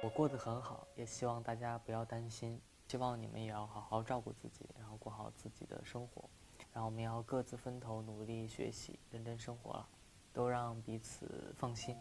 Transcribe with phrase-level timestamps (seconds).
[0.00, 2.60] 我过得很好，也希望大家不要担心。
[2.86, 6.24] 希望你们也要好好照顾自己，然后过好自己的生活。
[6.72, 9.88] 然后我们要各自分头努力学习，认真生活了，
[10.32, 11.96] 都让彼此放心。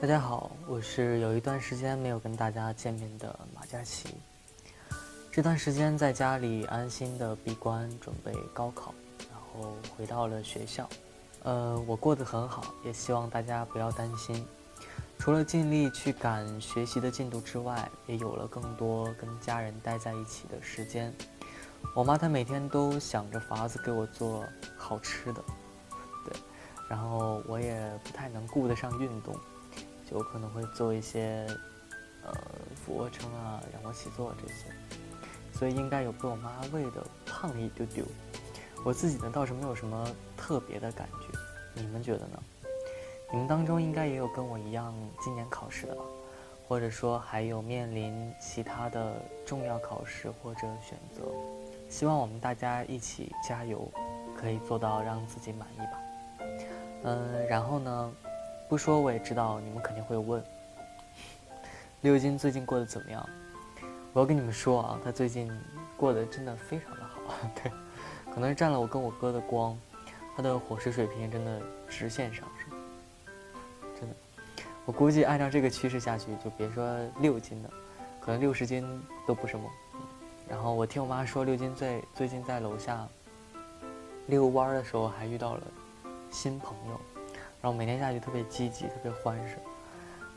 [0.00, 4.14] 大家好，我是有一段时间没有跟大家见面的马佳琪。
[5.32, 8.94] 这段时间在家里安心的闭关准备高考，
[9.28, 10.88] 然后回到了学校。
[11.42, 14.46] 呃，我过得很好，也希望大家不要担心。
[15.18, 21.12] 除了尽力去赶学习的进度之外，也有了更多跟家人待在一起的时间。
[21.92, 24.44] 我妈她每天都想着法子给我做
[24.76, 25.42] 好吃的，
[26.24, 26.38] 对，
[26.88, 29.36] 然后我也不太能顾得上运动。
[30.10, 31.46] 就可能会做一些，
[32.24, 32.32] 呃，
[32.74, 34.64] 俯卧撑啊、仰卧起坐这些，
[35.52, 38.04] 所以应该有被我妈喂的胖了一丢丢。
[38.84, 41.38] 我自己呢倒是没有什么特别的感觉，
[41.74, 42.42] 你们觉得呢？
[43.30, 46.02] 你们当中应该也有跟我一样今年考试的吧？
[46.66, 51.24] 或者说还有面临其他的重要考试或者选择？
[51.88, 53.90] 希望我们大家一起加油，
[54.36, 56.00] 可以做到让自己满意吧。
[57.04, 58.12] 嗯，然后呢？
[58.68, 60.44] 不说我也知道，你们肯定会问，
[62.02, 63.26] 六金最近过得怎么样？
[64.12, 65.50] 我要跟你们说啊，他最近
[65.96, 67.72] 过得真的非常的好， 对，
[68.30, 69.74] 可能是占了我跟我哥的光，
[70.36, 72.78] 他的伙食水平真的直线上升，
[73.98, 74.14] 真的，
[74.84, 76.86] 我估计按照这个趋势下去，就别说
[77.20, 77.70] 六斤了，
[78.20, 78.86] 可能六十斤
[79.26, 79.64] 都不是梦。
[80.46, 83.08] 然后我听我妈说，六金最最近在楼下
[84.26, 85.62] 遛弯的时候还遇到了
[86.30, 87.17] 新朋友。
[87.60, 89.56] 然后每天下去特别积极，特别欢实。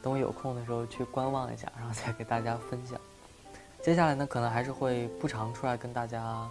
[0.02, 3.00] 等我有空的时候去观望一下，然后再给大家分享。
[3.82, 6.50] 接下来呢，可能还是会不常出来跟大家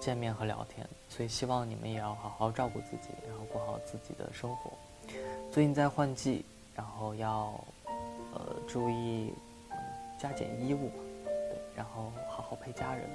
[0.00, 4.70] 见面和聊天，所以希望你们也要好好照顾自己，然后过好自己的生活。
[5.50, 6.44] 最近在换季，
[6.74, 7.52] 然后要
[8.32, 9.32] 呃注意
[10.18, 10.90] 加减衣物，
[11.74, 13.08] 然后好好陪家人。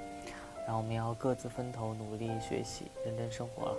[0.66, 3.76] 然后我们要各自分头努力学习，认真生活了，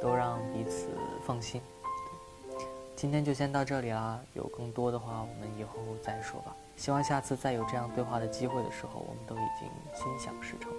[0.00, 0.88] 都让彼此
[1.26, 1.60] 放心。
[3.00, 6.56] 今天就先到这里啦，有更多的话我们以后再说吧。
[6.74, 10.72] 希望下次再有这样对话的机会的时候，我们都已经心想事成。